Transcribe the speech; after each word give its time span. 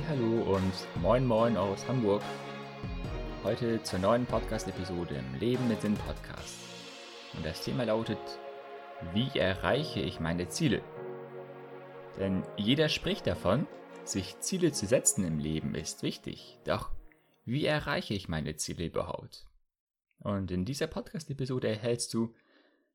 Hallo 0.00 0.56
und 0.56 0.72
moin 1.02 1.26
moin 1.26 1.56
aus 1.58 1.86
Hamburg. 1.86 2.22
Heute 3.44 3.82
zur 3.82 3.98
neuen 3.98 4.24
Podcast-Episode 4.24 5.16
im 5.16 5.38
Leben 5.38 5.68
mit 5.68 5.82
Sinn 5.82 5.96
Podcast. 5.96 6.56
Und 7.34 7.44
das 7.44 7.62
Thema 7.62 7.84
lautet, 7.84 8.18
wie 9.12 9.38
erreiche 9.38 10.00
ich 10.00 10.18
meine 10.18 10.48
Ziele? 10.48 10.82
Denn 12.18 12.42
jeder 12.56 12.88
spricht 12.88 13.26
davon, 13.26 13.66
sich 14.04 14.40
Ziele 14.40 14.72
zu 14.72 14.86
setzen 14.86 15.26
im 15.26 15.38
Leben 15.38 15.74
ist 15.74 16.02
wichtig. 16.02 16.58
Doch 16.64 16.90
wie 17.44 17.66
erreiche 17.66 18.14
ich 18.14 18.30
meine 18.30 18.56
Ziele 18.56 18.86
überhaupt? 18.86 19.46
Und 20.20 20.50
in 20.50 20.64
dieser 20.64 20.86
Podcast-Episode 20.86 21.68
erhältst 21.68 22.14
du 22.14 22.34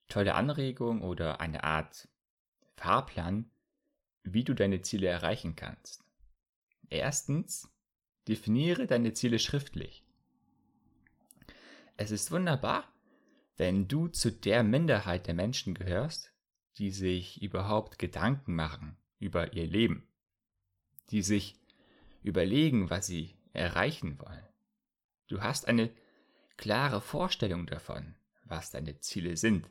tolle 0.07 0.33
Anregungen 0.33 1.03
oder 1.03 1.41
eine 1.41 1.63
Art 1.63 2.07
Fahrplan, 2.75 3.51
wie 4.23 4.43
du 4.43 4.55
deine 4.55 4.81
Ziele 4.81 5.07
erreichen 5.07 5.55
kannst. 5.55 6.06
Erstens, 6.89 7.69
definiere 8.27 8.87
deine 8.87 9.13
Ziele 9.13 9.39
schriftlich. 9.39 10.03
Es 11.95 12.11
ist 12.11 12.31
wunderbar, 12.31 12.91
wenn 13.57 13.87
du 13.87 14.07
zu 14.07 14.31
der 14.31 14.63
Minderheit 14.63 15.27
der 15.27 15.33
Menschen 15.33 15.73
gehörst, 15.73 16.33
die 16.77 16.91
sich 16.91 17.41
überhaupt 17.41 17.97
Gedanken 17.97 18.53
machen 18.53 18.97
über 19.19 19.53
ihr 19.53 19.65
Leben, 19.65 20.07
die 21.09 21.23
sich 21.23 21.59
überlegen, 22.21 22.89
was 22.89 23.07
sie 23.07 23.35
erreichen 23.53 24.19
wollen. 24.19 24.47
Du 25.27 25.41
hast 25.41 25.67
eine 25.67 25.91
klare 26.55 27.01
Vorstellung 27.01 27.65
davon, 27.65 28.15
was 28.43 28.69
deine 28.69 28.99
Ziele 28.99 29.37
sind. 29.37 29.69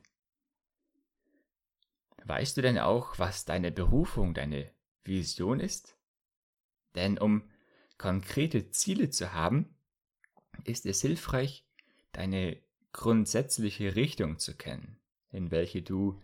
Weißt 2.24 2.56
du 2.56 2.62
denn 2.62 2.78
auch, 2.78 3.18
was 3.20 3.44
deine 3.44 3.70
Berufung, 3.70 4.34
deine 4.34 4.72
Vision 5.04 5.60
ist? 5.60 5.95
Denn 6.96 7.18
um 7.18 7.48
konkrete 7.98 8.70
Ziele 8.70 9.10
zu 9.10 9.32
haben, 9.32 9.74
ist 10.64 10.86
es 10.86 11.00
hilfreich, 11.02 11.64
deine 12.12 12.60
grundsätzliche 12.92 13.94
Richtung 13.94 14.38
zu 14.38 14.56
kennen, 14.56 14.98
in 15.30 15.50
welche 15.50 15.82
du 15.82 16.20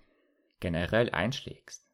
generell 0.60 1.10
einschlägst. 1.10 1.86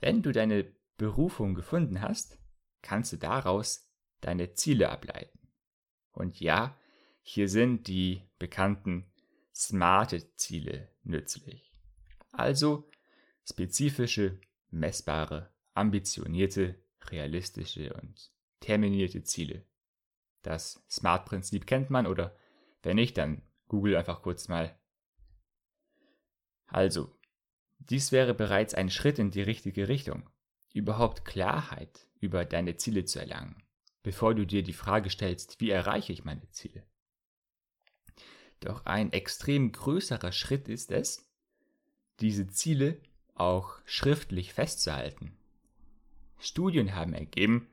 Wenn 0.00 0.22
du 0.22 0.32
deine 0.32 0.64
Berufung 0.96 1.54
gefunden 1.54 2.00
hast, 2.00 2.38
kannst 2.82 3.12
du 3.12 3.16
daraus 3.16 3.88
deine 4.20 4.54
Ziele 4.54 4.90
ableiten. 4.90 5.38
Und 6.10 6.40
ja, 6.40 6.76
hier 7.22 7.48
sind 7.48 7.86
die 7.86 8.28
bekannten 8.38 9.06
smarte 9.54 10.34
Ziele 10.34 10.88
nützlich. 11.04 11.72
Also 12.32 12.90
spezifische, 13.48 14.40
messbare, 14.70 15.52
ambitionierte, 15.74 16.82
realistische 17.10 17.92
und 17.94 18.32
terminierte 18.60 19.22
Ziele. 19.22 19.66
Das 20.42 20.84
SMART-Prinzip 20.90 21.66
kennt 21.66 21.90
man 21.90 22.06
oder 22.06 22.36
wenn 22.82 22.96
nicht, 22.96 23.16
dann 23.16 23.42
google 23.68 23.96
einfach 23.96 24.22
kurz 24.22 24.48
mal. 24.48 24.78
Also, 26.66 27.16
dies 27.78 28.12
wäre 28.12 28.34
bereits 28.34 28.74
ein 28.74 28.90
Schritt 28.90 29.18
in 29.18 29.30
die 29.30 29.42
richtige 29.42 29.88
Richtung, 29.88 30.28
überhaupt 30.72 31.24
Klarheit 31.24 32.08
über 32.20 32.44
deine 32.44 32.76
Ziele 32.76 33.04
zu 33.04 33.18
erlangen, 33.18 33.62
bevor 34.02 34.34
du 34.34 34.46
dir 34.46 34.62
die 34.62 34.72
Frage 34.72 35.10
stellst, 35.10 35.60
wie 35.60 35.70
erreiche 35.70 36.12
ich 36.12 36.24
meine 36.24 36.48
Ziele. 36.50 36.86
Doch 38.60 38.86
ein 38.86 39.12
extrem 39.12 39.72
größerer 39.72 40.32
Schritt 40.32 40.68
ist 40.68 40.92
es, 40.92 41.28
diese 42.20 42.46
Ziele 42.46 43.00
auch 43.34 43.78
schriftlich 43.84 44.52
festzuhalten. 44.52 45.36
Studien 46.42 46.94
haben 46.94 47.14
ergeben, 47.14 47.68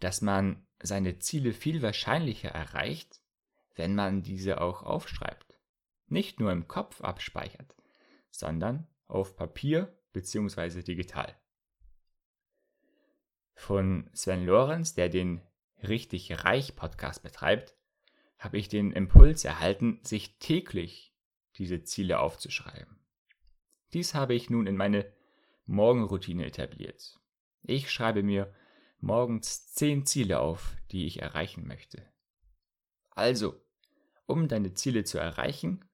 dass 0.00 0.20
man 0.22 0.66
seine 0.82 1.18
Ziele 1.18 1.52
viel 1.52 1.82
wahrscheinlicher 1.82 2.48
erreicht, 2.48 3.20
wenn 3.74 3.94
man 3.94 4.22
diese 4.22 4.60
auch 4.60 4.82
aufschreibt. 4.82 5.54
Nicht 6.08 6.40
nur 6.40 6.52
im 6.52 6.68
Kopf 6.68 7.00
abspeichert, 7.00 7.74
sondern 8.30 8.86
auf 9.06 9.36
Papier 9.36 9.96
bzw. 10.12 10.82
digital. 10.82 11.36
Von 13.54 14.10
Sven 14.12 14.44
Lorenz, 14.44 14.94
der 14.94 15.08
den 15.08 15.40
Richtig 15.82 16.44
Reich 16.44 16.76
Podcast 16.76 17.22
betreibt, 17.22 17.76
habe 18.38 18.58
ich 18.58 18.68
den 18.68 18.92
Impuls 18.92 19.44
erhalten, 19.44 20.00
sich 20.02 20.38
täglich 20.38 21.14
diese 21.56 21.82
Ziele 21.84 22.20
aufzuschreiben. 22.20 22.98
Dies 23.92 24.14
habe 24.14 24.34
ich 24.34 24.48
nun 24.48 24.66
in 24.66 24.76
meine 24.76 25.12
Morgenroutine 25.66 26.46
etabliert. 26.46 27.20
Ich 27.62 27.90
schreibe 27.90 28.22
mir 28.22 28.52
morgens 29.00 29.72
zehn 29.72 30.04
Ziele 30.06 30.40
auf, 30.40 30.76
die 30.90 31.06
ich 31.06 31.20
erreichen 31.20 31.66
möchte. 31.66 32.04
Also, 33.10 33.60
um 34.26 34.48
deine 34.48 34.74
Ziele 34.74 35.04
zu 35.04 35.18
erreichen, 35.18 35.84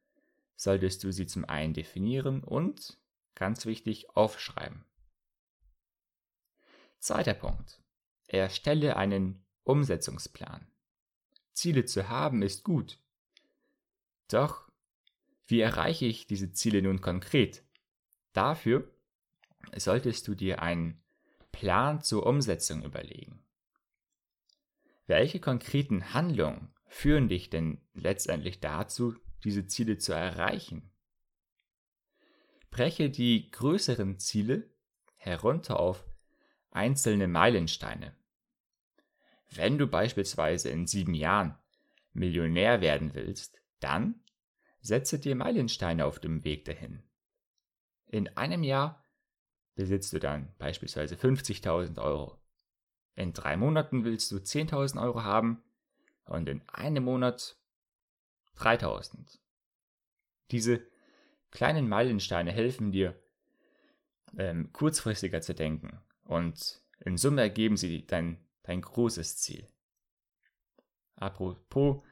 solltest 0.56 1.04
du 1.04 1.12
sie 1.12 1.26
zum 1.26 1.44
einen 1.44 1.74
definieren 1.74 2.42
und, 2.42 2.98
ganz 3.34 3.66
wichtig, 3.66 4.10
aufschreiben. 4.16 4.84
Zweiter 6.98 7.34
Punkt. 7.34 7.80
Erstelle 8.26 8.96
einen 8.96 9.44
Umsetzungsplan. 9.64 10.66
Ziele 11.52 11.84
zu 11.84 12.08
haben 12.08 12.42
ist 12.42 12.64
gut. 12.64 12.98
Doch, 14.28 14.70
wie 15.46 15.60
erreiche 15.60 16.06
ich 16.06 16.26
diese 16.26 16.52
Ziele 16.52 16.82
nun 16.82 17.00
konkret? 17.00 17.64
Dafür 18.32 18.92
solltest 19.76 20.28
du 20.28 20.34
dir 20.34 20.62
einen 20.62 21.02
Plan 21.52 22.02
zur 22.02 22.26
Umsetzung 22.26 22.84
überlegen. 22.84 23.44
Welche 25.06 25.40
konkreten 25.40 26.12
Handlungen 26.12 26.74
führen 26.86 27.28
dich 27.28 27.50
denn 27.50 27.80
letztendlich 27.94 28.60
dazu, 28.60 29.14
diese 29.44 29.66
Ziele 29.66 29.98
zu 29.98 30.12
erreichen? 30.12 30.90
Breche 32.70 33.10
die 33.10 33.50
größeren 33.50 34.18
Ziele 34.18 34.70
herunter 35.16 35.80
auf 35.80 36.04
einzelne 36.70 37.26
Meilensteine. 37.26 38.14
Wenn 39.50 39.78
du 39.78 39.86
beispielsweise 39.86 40.68
in 40.68 40.86
sieben 40.86 41.14
Jahren 41.14 41.58
Millionär 42.12 42.80
werden 42.80 43.14
willst, 43.14 43.60
dann 43.80 44.22
setze 44.80 45.18
dir 45.18 45.34
Meilensteine 45.34 46.04
auf 46.04 46.18
dem 46.18 46.44
Weg 46.44 46.64
dahin. 46.64 47.02
In 48.06 48.28
einem 48.36 48.62
Jahr 48.62 49.04
besitzt 49.78 50.12
du 50.12 50.18
dann 50.18 50.52
beispielsweise 50.58 51.14
50.000 51.14 52.02
Euro. 52.02 52.36
In 53.14 53.32
drei 53.32 53.56
Monaten 53.56 54.04
willst 54.04 54.32
du 54.32 54.38
10.000 54.38 55.00
Euro 55.00 55.22
haben 55.22 55.62
und 56.24 56.48
in 56.48 56.68
einem 56.68 57.04
Monat 57.04 57.56
3000. 58.56 59.38
Diese 60.50 60.84
kleinen 61.52 61.88
Meilensteine 61.88 62.50
helfen 62.50 62.90
dir, 62.90 63.22
ähm, 64.36 64.72
kurzfristiger 64.72 65.42
zu 65.42 65.54
denken 65.54 66.00
und 66.24 66.82
in 66.98 67.16
Summe 67.16 67.42
ergeben 67.42 67.76
sie 67.76 68.04
dein, 68.04 68.44
dein 68.64 68.80
großes 68.80 69.36
Ziel. 69.36 69.68
Apropos 71.14 72.02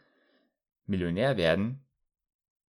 Millionär 0.85 1.37
werden, 1.37 1.85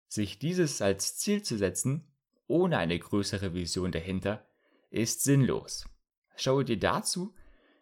sich 0.07 0.39
dieses 0.39 0.81
als 0.81 1.17
Ziel 1.17 1.43
zu 1.43 1.55
setzen, 1.55 2.11
ohne 2.47 2.79
eine 2.79 2.97
größere 2.97 3.53
Vision 3.53 3.91
dahinter, 3.91 4.46
ist 4.89 5.23
sinnlos. 5.23 5.85
Schaue 6.35 6.65
dir 6.65 6.79
dazu 6.79 7.33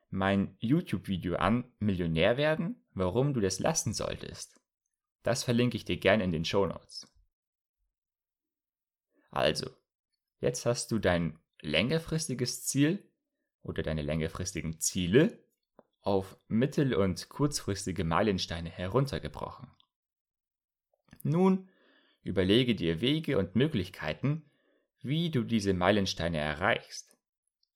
mein 0.10 0.56
YouTube-Video 0.60 1.36
an, 1.36 1.72
Millionär 1.80 2.38
werden, 2.38 2.84
warum 2.94 3.34
du 3.34 3.42
das 3.42 3.60
lassen 3.60 3.94
solltest. 3.94 4.62
Das 5.24 5.44
verlinke 5.44 5.76
ich 5.76 5.86
dir 5.86 5.98
gerne 5.98 6.24
in 6.24 6.32
den 6.32 6.46
Show 6.46 6.66
Notes. 6.66 7.08
Also, 9.32 9.70
jetzt 10.40 10.66
hast 10.66 10.92
du 10.92 11.00
dein 11.00 11.38
längerfristiges 11.62 12.66
Ziel 12.66 13.12
oder 13.62 13.84
deine 13.84 14.04
längerfristigen 14.04 14.80
Ziele 14.80 15.44
auf 16.02 16.38
mittel- 16.48 16.94
und 16.94 17.28
kurzfristige 17.30 18.04
Meilensteine 18.04 18.70
heruntergebrochen. 18.70 19.70
Nun 21.24 21.68
überlege 22.22 22.76
dir 22.76 23.02
Wege 23.02 23.38
und 23.38 23.56
Möglichkeiten, 23.56 24.50
wie 25.06 25.30
du 25.30 25.44
diese 25.44 25.74
Meilensteine 25.76 26.40
erreichst. 26.40 27.16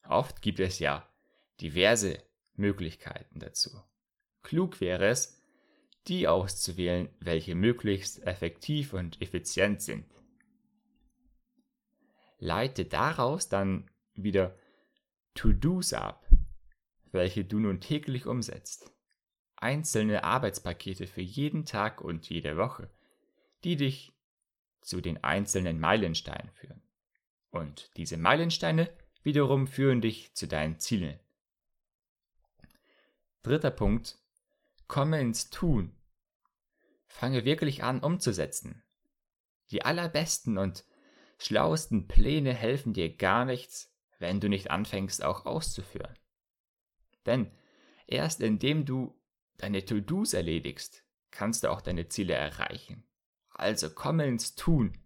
Oft 0.07 0.41
gibt 0.41 0.59
es 0.59 0.79
ja 0.79 1.07
diverse 1.61 2.23
Möglichkeiten 2.55 3.39
dazu. 3.39 3.69
Klug 4.41 4.81
wäre 4.81 5.07
es, 5.07 5.39
die 6.07 6.27
auszuwählen, 6.27 7.09
welche 7.19 7.53
möglichst 7.53 8.23
effektiv 8.23 8.93
und 8.93 9.21
effizient 9.21 9.83
sind. 9.83 10.05
Leite 12.39 12.85
daraus 12.85 13.47
dann 13.47 13.91
wieder 14.15 14.57
To-Dos 15.35 15.93
ab, 15.93 16.27
welche 17.11 17.45
du 17.45 17.59
nun 17.59 17.79
täglich 17.79 18.25
umsetzt. 18.25 18.91
Einzelne 19.55 20.23
Arbeitspakete 20.23 21.05
für 21.05 21.21
jeden 21.21 21.65
Tag 21.65 22.01
und 22.01 22.27
jede 22.27 22.57
Woche, 22.57 22.89
die 23.63 23.75
dich 23.75 24.13
zu 24.81 24.99
den 24.99 25.23
einzelnen 25.23 25.79
Meilensteinen 25.79 26.49
führen. 26.53 26.81
Und 27.51 27.89
diese 27.97 28.17
Meilensteine 28.17 28.89
wiederum 29.23 29.67
führen 29.67 30.01
dich 30.01 30.33
zu 30.33 30.47
deinen 30.47 30.79
Zielen. 30.79 31.19
Dritter 33.41 33.71
Punkt. 33.71 34.17
Komme 34.87 35.21
ins 35.21 35.49
Tun. 35.49 35.95
Fange 37.07 37.45
wirklich 37.45 37.83
an 37.83 38.01
umzusetzen. 38.01 38.83
Die 39.71 39.83
allerbesten 39.83 40.57
und 40.57 40.85
schlauesten 41.37 42.07
Pläne 42.07 42.53
helfen 42.53 42.93
dir 42.93 43.15
gar 43.15 43.45
nichts, 43.45 43.93
wenn 44.19 44.39
du 44.39 44.49
nicht 44.49 44.71
anfängst 44.71 45.23
auch 45.23 45.45
auszuführen. 45.45 46.17
Denn 47.25 47.51
erst 48.07 48.41
indem 48.41 48.85
du 48.85 49.19
deine 49.57 49.85
To-Dos 49.85 50.33
erledigst, 50.33 51.03
kannst 51.31 51.63
du 51.63 51.71
auch 51.71 51.81
deine 51.81 52.07
Ziele 52.09 52.33
erreichen. 52.33 53.07
Also 53.49 53.89
komme 53.89 54.25
ins 54.25 54.55
Tun. 54.55 54.97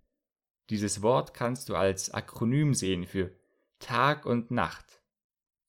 Dieses 0.69 1.01
Wort 1.01 1.33
kannst 1.33 1.69
du 1.69 1.75
als 1.75 2.13
Akronym 2.13 2.73
sehen 2.73 3.05
für 3.05 3.31
Tag 3.79 4.25
und 4.25 4.51
Nacht. 4.51 5.01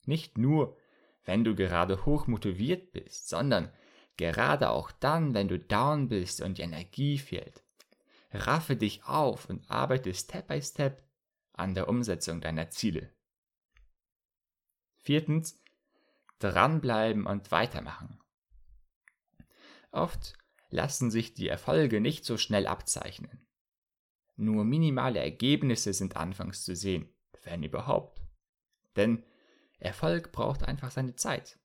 Nicht 0.06 0.38
nur, 0.38 0.76
wenn 1.25 1.44
du 1.44 1.55
gerade 1.55 2.05
hoch 2.05 2.26
motiviert 2.26 2.93
bist, 2.93 3.29
sondern 3.29 3.73
gerade 4.17 4.70
auch 4.70 4.93
dann, 4.93 5.35
wenn 5.35 5.49
du 5.49 5.58
down 5.58 6.08
bist 6.08 6.41
und 6.41 6.58
die 6.58 6.62
Energie 6.62 7.19
fehlt. 7.19 7.64
Raffe 8.32 8.76
dich 8.76 9.05
auf 9.05 9.49
und 9.49 9.70
arbeite 9.70 10.12
Step 10.12 10.49
by 10.49 10.61
Step 10.61 11.02
an 11.52 11.75
der 11.75 11.88
Umsetzung 11.88 12.41
deiner 12.41 12.70
Ziele. 12.70 13.11
Viertens, 15.00 15.62
dranbleiben 16.38 17.26
und 17.26 17.50
weitermachen. 17.50 18.20
Oft 19.91 20.35
lassen 20.70 21.11
sich 21.11 21.35
die 21.35 21.49
Erfolge 21.49 22.00
nicht 22.00 22.25
so 22.25 22.37
schnell 22.37 22.67
abzeichnen. 22.67 23.44
Nur 24.36 24.64
minimale 24.64 25.20
Ergebnisse 25.20 25.92
sind 25.92 26.16
anfangs 26.16 26.64
zu 26.64 26.75
sehen, 26.75 27.08
wenn 27.44 27.62
überhaupt. 27.62 28.22
Denn 28.96 29.25
Erfolg 29.78 30.32
braucht 30.32 30.64
einfach 30.64 30.90
seine 30.90 31.14
Zeit. 31.14 31.58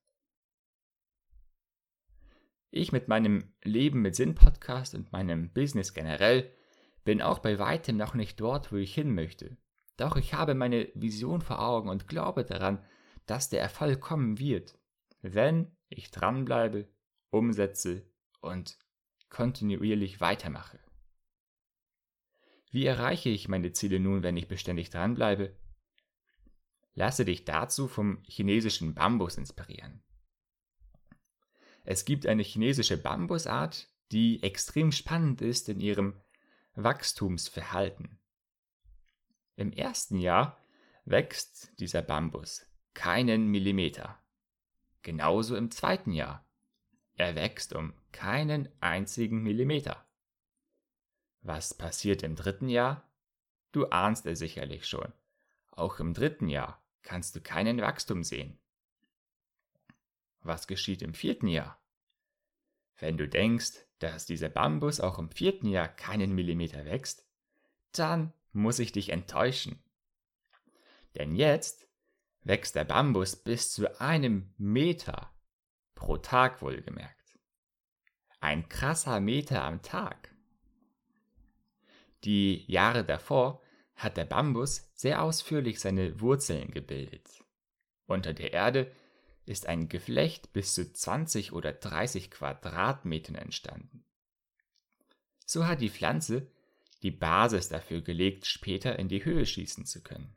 Ich 2.70 2.92
mit 2.92 3.08
meinem 3.08 3.52
Leben 3.64 4.00
mit 4.02 4.14
Sinn 4.14 4.34
Podcast 4.34 4.94
und 4.94 5.10
meinem 5.10 5.52
Business 5.52 5.92
generell 5.92 6.54
bin 7.02 7.20
auch 7.20 7.40
bei 7.40 7.58
weitem 7.58 7.96
noch 7.96 8.14
nicht 8.14 8.40
dort, 8.40 8.72
wo 8.72 8.76
ich 8.76 8.94
hin 8.94 9.14
möchte. 9.14 9.56
Doch 9.96 10.16
ich 10.16 10.34
habe 10.34 10.54
meine 10.54 10.88
Vision 10.94 11.40
vor 11.40 11.60
Augen 11.60 11.88
und 11.88 12.06
glaube 12.06 12.44
daran, 12.44 12.84
dass 13.26 13.48
der 13.48 13.60
Erfolg 13.60 14.00
kommen 14.00 14.38
wird, 14.38 14.78
wenn 15.20 15.76
ich 15.88 16.10
dranbleibe, 16.10 16.88
umsetze 17.30 18.06
und 18.40 18.78
kontinuierlich 19.28 20.20
weitermache. 20.20 20.78
Wie 22.70 22.86
erreiche 22.86 23.28
ich 23.28 23.48
meine 23.48 23.72
Ziele 23.72 23.98
nun, 23.98 24.22
wenn 24.22 24.36
ich 24.36 24.48
beständig 24.48 24.90
dranbleibe? 24.90 25.56
Lasse 26.94 27.24
dich 27.24 27.44
dazu 27.44 27.88
vom 27.88 28.22
chinesischen 28.24 28.94
Bambus 28.94 29.36
inspirieren. 29.36 30.02
Es 31.84 32.04
gibt 32.04 32.26
eine 32.26 32.42
chinesische 32.42 32.96
Bambusart, 32.96 33.88
die 34.12 34.42
extrem 34.42 34.92
spannend 34.92 35.40
ist 35.40 35.68
in 35.68 35.80
ihrem 35.80 36.20
Wachstumsverhalten. 36.74 38.18
Im 39.56 39.72
ersten 39.72 40.18
Jahr 40.18 40.58
wächst 41.04 41.72
dieser 41.80 42.02
Bambus 42.02 42.66
keinen 42.94 43.48
Millimeter. 43.48 44.22
Genauso 45.02 45.56
im 45.56 45.70
zweiten 45.70 46.12
Jahr. 46.12 46.46
Er 47.14 47.34
wächst 47.34 47.74
um 47.74 47.94
keinen 48.12 48.68
einzigen 48.80 49.42
Millimeter. 49.42 50.06
Was 51.42 51.74
passiert 51.74 52.22
im 52.22 52.36
dritten 52.36 52.68
Jahr? 52.68 53.08
Du 53.72 53.86
ahnst 53.86 54.26
es 54.26 54.38
sicherlich 54.38 54.86
schon. 54.86 55.12
Auch 55.70 56.00
im 56.00 56.12
dritten 56.12 56.48
Jahr 56.48 56.82
kannst 57.02 57.34
du 57.36 57.40
keinen 57.40 57.80
Wachstum 57.80 58.24
sehen. 58.24 58.58
Was 60.42 60.66
geschieht 60.66 61.02
im 61.02 61.14
vierten 61.14 61.48
Jahr? 61.48 61.80
Wenn 62.98 63.16
du 63.16 63.28
denkst, 63.28 63.86
dass 63.98 64.26
dieser 64.26 64.48
Bambus 64.48 65.00
auch 65.00 65.18
im 65.18 65.30
vierten 65.30 65.66
Jahr 65.66 65.88
keinen 65.88 66.34
Millimeter 66.34 66.84
wächst, 66.84 67.26
dann 67.92 68.32
muss 68.52 68.78
ich 68.78 68.92
dich 68.92 69.10
enttäuschen. 69.10 69.82
Denn 71.16 71.34
jetzt 71.34 71.88
wächst 72.42 72.74
der 72.74 72.84
Bambus 72.84 73.36
bis 73.36 73.72
zu 73.72 74.00
einem 74.00 74.52
Meter 74.56 75.32
pro 75.94 76.16
Tag 76.16 76.62
wohlgemerkt. 76.62 77.38
Ein 78.40 78.68
krasser 78.68 79.20
Meter 79.20 79.62
am 79.64 79.82
Tag. 79.82 80.29
Die 82.24 82.64
Jahre 82.70 83.04
davor 83.04 83.62
hat 83.94 84.16
der 84.16 84.24
Bambus 84.24 84.90
sehr 84.94 85.22
ausführlich 85.22 85.80
seine 85.80 86.20
Wurzeln 86.20 86.70
gebildet. 86.70 87.28
Unter 88.06 88.32
der 88.32 88.52
Erde 88.52 88.90
ist 89.46 89.66
ein 89.66 89.88
Geflecht 89.88 90.52
bis 90.52 90.74
zu 90.74 90.92
20 90.92 91.52
oder 91.52 91.72
30 91.72 92.30
Quadratmetern 92.30 93.36
entstanden. 93.36 94.04
So 95.46 95.66
hat 95.66 95.80
die 95.80 95.90
Pflanze 95.90 96.46
die 97.02 97.10
Basis 97.10 97.68
dafür 97.68 98.02
gelegt, 98.02 98.46
später 98.46 98.98
in 98.98 99.08
die 99.08 99.24
Höhe 99.24 99.46
schießen 99.46 99.86
zu 99.86 100.02
können. 100.02 100.34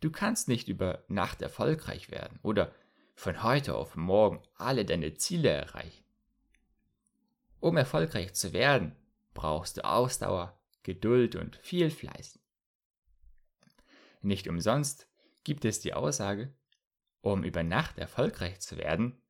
Du 0.00 0.10
kannst 0.10 0.48
nicht 0.48 0.68
über 0.68 1.04
Nacht 1.08 1.42
erfolgreich 1.42 2.10
werden 2.10 2.38
oder 2.42 2.72
von 3.14 3.42
heute 3.42 3.74
auf 3.74 3.96
morgen 3.96 4.42
alle 4.54 4.84
deine 4.84 5.14
Ziele 5.14 5.50
erreichen. 5.50 6.04
Um 7.58 7.76
erfolgreich 7.76 8.32
zu 8.32 8.54
werden, 8.54 8.96
brauchst 9.40 9.78
du 9.78 9.84
Ausdauer, 9.86 10.60
Geduld 10.82 11.34
und 11.34 11.56
viel 11.56 11.90
Fleiß. 11.90 12.38
Nicht 14.20 14.48
umsonst 14.48 15.08
gibt 15.44 15.64
es 15.64 15.80
die 15.80 15.94
Aussage, 15.94 16.54
um 17.22 17.42
über 17.42 17.62
Nacht 17.62 17.96
erfolgreich 17.96 18.60
zu 18.60 18.76
werden, 18.76 19.22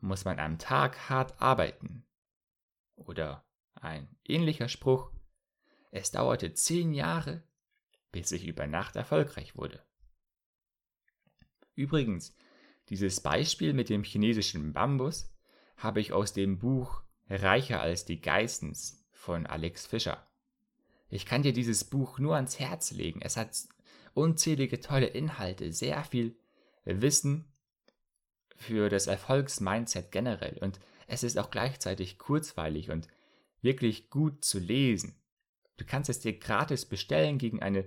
muss 0.00 0.26
man 0.26 0.38
am 0.38 0.58
Tag 0.58 1.08
hart 1.08 1.40
arbeiten. 1.40 2.06
Oder 2.94 3.42
ein 3.72 4.14
ähnlicher 4.22 4.68
Spruch, 4.68 5.10
es 5.92 6.10
dauerte 6.10 6.52
zehn 6.52 6.92
Jahre, 6.92 7.42
bis 8.12 8.32
ich 8.32 8.46
über 8.46 8.66
Nacht 8.66 8.96
erfolgreich 8.96 9.56
wurde. 9.56 9.82
Übrigens, 11.74 12.36
dieses 12.90 13.22
Beispiel 13.22 13.72
mit 13.72 13.88
dem 13.88 14.04
chinesischen 14.04 14.74
Bambus 14.74 15.34
habe 15.78 16.00
ich 16.00 16.12
aus 16.12 16.34
dem 16.34 16.58
Buch 16.58 17.02
Reicher 17.30 17.80
als 17.80 18.04
die 18.04 18.20
Geissens 18.20 18.98
von 19.18 19.46
Alex 19.46 19.84
Fischer. 19.84 20.24
Ich 21.10 21.26
kann 21.26 21.42
dir 21.42 21.52
dieses 21.52 21.84
Buch 21.84 22.18
nur 22.20 22.36
ans 22.36 22.60
Herz 22.60 22.92
legen. 22.92 23.20
Es 23.20 23.36
hat 23.36 23.50
unzählige 24.14 24.80
tolle 24.80 25.06
Inhalte, 25.06 25.72
sehr 25.72 26.04
viel 26.04 26.38
Wissen 26.84 27.52
für 28.56 28.88
das 28.88 29.06
Erfolgsmindset 29.06 30.12
generell 30.12 30.58
und 30.58 30.80
es 31.06 31.22
ist 31.22 31.38
auch 31.38 31.50
gleichzeitig 31.50 32.18
kurzweilig 32.18 32.90
und 32.90 33.08
wirklich 33.60 34.08
gut 34.08 34.44
zu 34.44 34.58
lesen. 34.58 35.16
Du 35.76 35.84
kannst 35.84 36.10
es 36.10 36.20
dir 36.20 36.38
gratis 36.38 36.86
bestellen 36.86 37.38
gegen 37.38 37.60
eine 37.60 37.84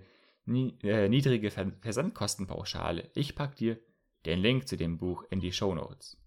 äh, 0.47 1.07
niedrige 1.07 1.51
Versandkostenpauschale. 1.51 3.09
Ich 3.13 3.35
packe 3.35 3.55
dir 3.55 3.79
den 4.25 4.39
Link 4.39 4.67
zu 4.67 4.75
dem 4.75 4.97
Buch 4.97 5.23
in 5.29 5.39
die 5.39 5.51
Show 5.51 5.73
Notes. 5.73 6.17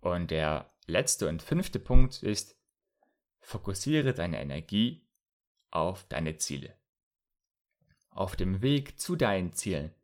Und 0.00 0.30
der 0.30 0.73
letzte 0.86 1.28
und 1.28 1.42
fünfte 1.42 1.78
Punkt 1.78 2.22
ist, 2.22 2.56
fokussiere 3.40 4.14
deine 4.14 4.40
Energie 4.40 5.06
auf 5.70 6.04
deine 6.08 6.36
Ziele. 6.36 6.76
Auf 8.10 8.36
dem 8.36 8.62
Weg 8.62 9.00
zu 9.00 9.16
deinen 9.16 9.52
Zielen 9.52 9.94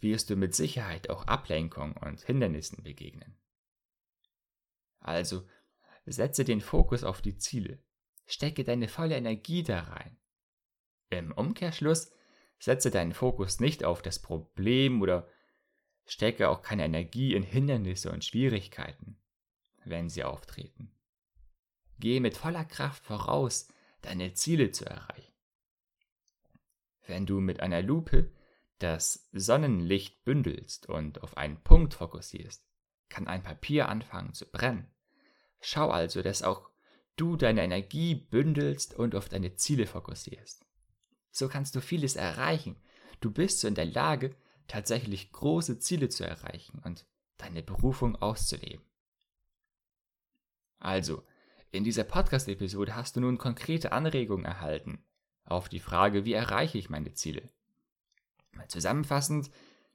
wirst 0.00 0.30
du 0.30 0.36
mit 0.36 0.54
Sicherheit 0.54 1.10
auch 1.10 1.26
Ablenkung 1.26 1.96
und 1.96 2.22
Hindernissen 2.22 2.84
begegnen. 2.84 3.36
Also 5.00 5.46
setze 6.06 6.44
den 6.44 6.60
Fokus 6.60 7.04
auf 7.04 7.20
die 7.20 7.36
Ziele, 7.36 7.82
stecke 8.26 8.64
deine 8.64 8.88
volle 8.88 9.16
Energie 9.16 9.62
da 9.62 9.80
rein. 9.80 10.16
Im 11.10 11.32
Umkehrschluss 11.32 12.12
setze 12.58 12.90
deinen 12.90 13.12
Fokus 13.12 13.60
nicht 13.60 13.84
auf 13.84 14.02
das 14.02 14.20
Problem 14.20 15.02
oder 15.02 15.28
stecke 16.06 16.48
auch 16.48 16.62
keine 16.62 16.84
Energie 16.84 17.34
in 17.34 17.42
Hindernisse 17.42 18.10
und 18.10 18.24
Schwierigkeiten, 18.24 19.18
wenn 19.90 20.08
sie 20.08 20.24
auftreten. 20.24 20.92
Gehe 21.98 22.20
mit 22.20 22.36
voller 22.36 22.64
Kraft 22.64 23.04
voraus, 23.04 23.68
deine 24.02 24.34
Ziele 24.34 24.70
zu 24.70 24.86
erreichen. 24.86 25.32
Wenn 27.06 27.26
du 27.26 27.40
mit 27.40 27.60
einer 27.60 27.82
Lupe 27.82 28.30
das 28.78 29.28
Sonnenlicht 29.32 30.24
bündelst 30.24 30.88
und 30.88 31.22
auf 31.22 31.36
einen 31.36 31.62
Punkt 31.62 31.94
fokussierst, 31.94 32.64
kann 33.08 33.26
ein 33.26 33.42
Papier 33.42 33.88
anfangen 33.88 34.34
zu 34.34 34.46
brennen. 34.46 34.86
Schau 35.60 35.90
also, 35.90 36.22
dass 36.22 36.42
auch 36.42 36.70
du 37.16 37.36
deine 37.36 37.62
Energie 37.62 38.14
bündelst 38.14 38.94
und 38.94 39.14
auf 39.14 39.28
deine 39.28 39.56
Ziele 39.56 39.86
fokussierst. 39.86 40.64
So 41.30 41.48
kannst 41.48 41.74
du 41.74 41.80
vieles 41.80 42.14
erreichen. 42.14 42.76
Du 43.20 43.30
bist 43.30 43.60
so 43.60 43.68
in 43.68 43.74
der 43.74 43.86
Lage, 43.86 44.36
tatsächlich 44.68 45.32
große 45.32 45.78
Ziele 45.78 46.08
zu 46.08 46.24
erreichen 46.24 46.80
und 46.84 47.06
deine 47.38 47.62
Berufung 47.62 48.16
auszuleben. 48.16 48.84
Also, 50.78 51.24
in 51.70 51.84
dieser 51.84 52.04
Podcast-Episode 52.04 52.94
hast 52.94 53.16
du 53.16 53.20
nun 53.20 53.38
konkrete 53.38 53.92
Anregungen 53.92 54.44
erhalten 54.44 55.04
auf 55.44 55.68
die 55.68 55.80
Frage, 55.80 56.24
wie 56.24 56.34
erreiche 56.34 56.78
ich 56.78 56.90
meine 56.90 57.12
Zusammenfassend 58.68 59.50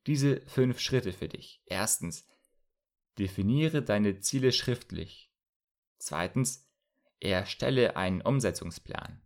diese 0.08 0.42
fünf 0.48 0.80
Schritte 0.80 1.14
für 1.14 1.28
dich. 1.28 1.62
Erstens, 1.66 2.28
definiere 3.20 3.84
deine 3.84 4.20
Ziele 4.20 4.52
schriftlich. 4.52 5.32
Zweitens, 5.98 6.68
erstelle 7.20 7.96
einen 7.96 8.22
Umsetzungsplan. 8.22 9.22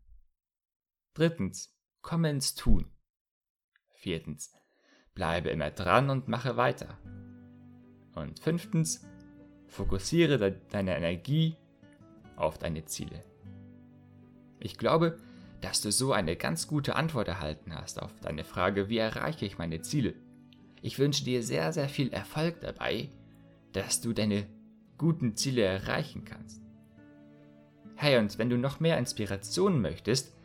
Drittens, 1.13 1.75
komme 2.01 2.29
ins 2.29 2.55
Tun. 2.55 2.91
Viertens, 3.89 4.53
bleibe 5.15 5.49
immer 5.49 5.71
dran 5.71 6.09
und 6.09 6.27
mache 6.27 6.57
weiter. 6.57 6.99
Und 8.15 8.39
fünftens, 8.39 9.05
fokussiere 9.67 10.37
de 10.37 10.55
deine 10.69 10.95
Energie 10.95 11.55
auf 12.35 12.57
deine 12.57 12.85
Ziele. 12.85 13.23
Ich 14.59 14.77
glaube, 14.77 15.17
dass 15.61 15.81
du 15.81 15.91
so 15.91 16.13
eine 16.13 16.35
ganz 16.35 16.67
gute 16.67 16.95
Antwort 16.95 17.27
erhalten 17.27 17.73
hast 17.73 18.01
auf 18.01 18.13
deine 18.21 18.43
Frage, 18.43 18.89
wie 18.89 18.97
erreiche 18.97 19.45
ich 19.45 19.57
meine 19.57 19.81
Ziele. 19.81 20.13
Ich 20.81 20.99
wünsche 20.99 21.23
dir 21.23 21.43
sehr, 21.43 21.73
sehr 21.73 21.89
viel 21.89 22.13
Erfolg 22.13 22.61
dabei, 22.61 23.09
dass 23.71 24.01
du 24.01 24.13
deine 24.13 24.47
guten 24.97 25.35
Ziele 25.35 25.63
erreichen 25.63 26.25
kannst. 26.25 26.61
Hey, 27.95 28.19
und 28.19 28.37
wenn 28.37 28.49
du 28.49 28.57
noch 28.57 28.79
mehr 28.79 28.97
Inspiration 28.97 29.81
möchtest, 29.81 30.35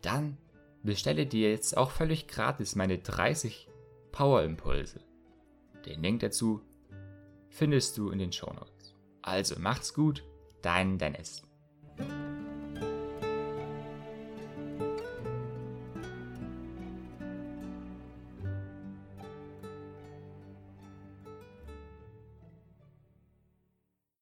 dann 0.00 0.38
bestelle 0.82 1.26
dir 1.26 1.50
jetzt 1.50 1.76
auch 1.76 1.90
völlig 1.90 2.28
gratis 2.28 2.76
meine 2.76 2.98
30 2.98 3.68
Power 4.12 4.42
Impulse. 4.42 5.00
Den 5.86 6.02
Link 6.02 6.20
dazu 6.20 6.62
findest 7.54 7.96
du 7.96 8.10
in 8.10 8.18
den 8.18 8.32
Show 8.32 8.52
Notes. 8.52 8.94
Also 9.22 9.58
macht's 9.58 9.94
gut, 9.94 10.24
dein 10.60 10.98
Dennis. 10.98 11.42